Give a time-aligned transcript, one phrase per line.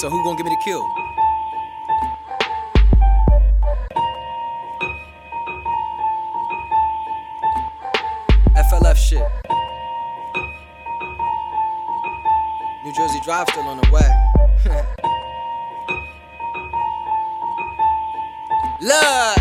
[0.00, 0.88] So who gonna give me the kill?
[8.56, 9.28] FLF shit.
[12.82, 14.08] New Jersey Drive still on the way.
[18.80, 19.39] Look!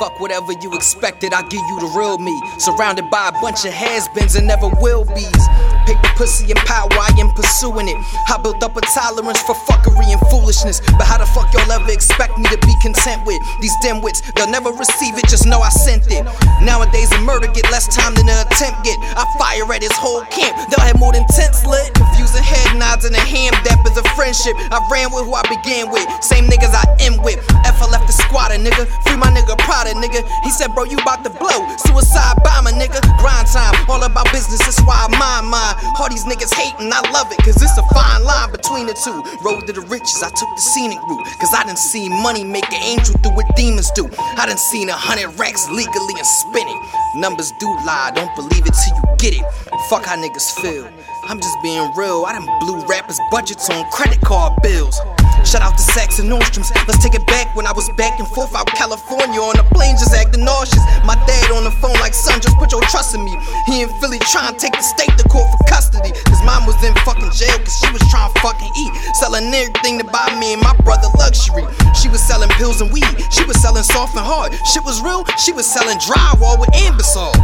[0.00, 2.32] Fuck whatever you expected, I give you the real me.
[2.56, 5.44] Surrounded by a bunch of has-beens and never will be's.
[5.84, 8.00] Paper pussy and power, why I am pursuing it.
[8.24, 10.80] I built up a tolerance for fuckery and foolishness.
[10.96, 14.24] But how the fuck y'all ever expect me to be content with these dimwits?
[14.32, 16.24] They'll never receive it, just know I sent it.
[16.64, 18.96] Nowadays, a murder get less time than an attempt get.
[19.20, 21.92] I fire at his whole camp, they'll have more than tents lit.
[21.92, 24.54] Confusing head nods and a ham dap is a friendship.
[24.70, 27.38] I ran with who I began with, same niggas I end with.
[27.66, 28.86] F, I left the squatter, nigga.
[29.02, 30.22] Free my nigga Prada, nigga.
[30.44, 31.66] He said, bro, you about to blow.
[31.82, 33.02] Suicide bomber, nigga.
[33.18, 35.74] Grind time, all about business, that's why I mind mine.
[35.98, 39.18] All these niggas hating, I love it, cause it's a fine line between the two.
[39.42, 42.70] Road to the riches, I took the scenic route, cause I done seen money make
[42.70, 44.08] an angel do what demons do.
[44.38, 46.78] I done seen a hundred racks legally and spinning.
[47.16, 49.44] Numbers do lie, don't believe it till you get it.
[49.90, 50.86] Fuck how niggas feel.
[51.30, 54.98] I'm just being real, I done blew rappers' budgets on credit card bills.
[55.46, 56.74] Shout out to Saks and Nordstroms.
[56.90, 59.94] Let's take it back when I was back and forth out California on a plane,
[59.94, 60.82] just acting nauseous.
[61.06, 63.30] My dad on the phone like, son, just put your trust in me.
[63.70, 66.10] He in Philly trying to take the state to court for custody.
[66.10, 68.92] His mom was in fucking jail cause she was trying to fucking eat.
[69.22, 71.62] Selling everything to buy me and my brother luxury.
[71.94, 73.06] She was selling pills and weed.
[73.30, 74.50] She was selling soft and hard.
[74.66, 75.22] Shit was real.
[75.38, 77.38] She was selling drywall with Anbesol.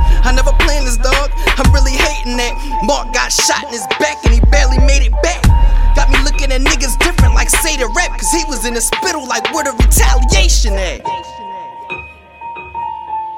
[8.26, 11.00] Cause he was in the spittle like where the retaliation at.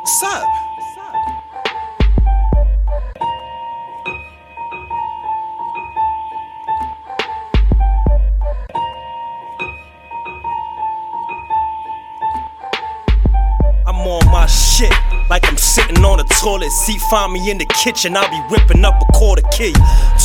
[0.00, 0.44] What's up?
[13.86, 14.92] I'm on my shit
[15.28, 17.00] like I'm sitting on a toilet seat.
[17.10, 19.74] Find me in the kitchen, I'll be whipping up a quarter key.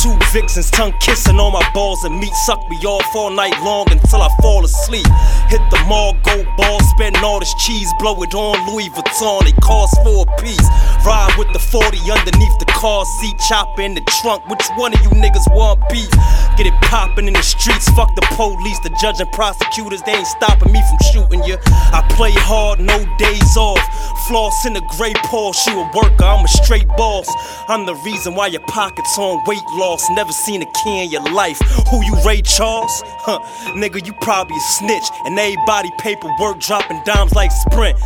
[0.04, 2.34] Two vixens, tongue kissing on my balls and meat.
[2.44, 5.06] Suck me off all night long until I fall asleep.
[5.48, 9.48] Hit the mall, go ball, spend all this cheese, blow it on Louis Vuitton.
[9.48, 10.68] It costs four a piece.
[11.06, 14.44] Ride with the 40 underneath the car seat, chopper in the trunk.
[14.50, 16.10] Which one of you niggas want beef?
[16.58, 20.26] Get it poppin' in the streets, fuck the police, the judge and prosecutors, they ain't
[20.26, 21.56] stopping me from shooting you.
[21.66, 23.80] I play hard, no days off.
[24.28, 27.28] Floss in the gray Porsche, you a worker, I'm a straight boss.
[27.68, 29.93] I'm the reason why your pockets on weight loss.
[30.10, 31.58] Never seen a key in your life.
[31.90, 33.02] Who you, Ray Charles?
[33.06, 33.38] Huh,
[33.78, 35.04] nigga, you probably a snitch.
[35.24, 37.98] And everybody paperwork dropping dimes like Sprint.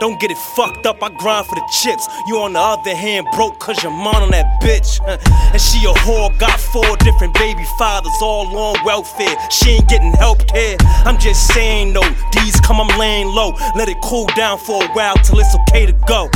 [0.00, 2.08] Don't get it fucked up, I grind for the chips.
[2.26, 4.98] You on the other hand broke cause your mom on that bitch.
[5.06, 9.34] And she a whore, got four different baby fathers, all on welfare.
[9.50, 10.76] She ain't getting help here.
[11.06, 13.54] I'm just saying though, these come, I'm laying low.
[13.74, 16.28] Let it cool down for a while till it's okay to go.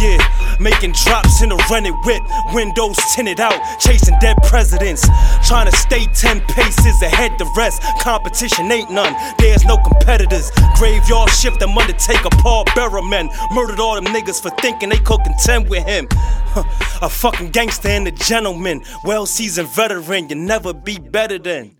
[0.00, 0.18] Yeah,
[0.60, 2.22] making drops in a rented whip,
[2.52, 5.06] windows tinted out, chasing dead presidents.
[5.46, 7.82] Trying to stay 10 paces ahead the rest.
[8.00, 10.50] Competition ain't none, there's no competitors.
[10.76, 13.28] Graveyard shift, them Undertaker, Paul Berriman.
[13.52, 16.08] Murdered all them niggas for thinking they could contend with him.
[17.02, 21.76] A fucking gangster and a gentleman, well seasoned veteran, you never be better than.